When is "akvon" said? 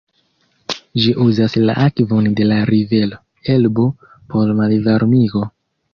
1.83-2.31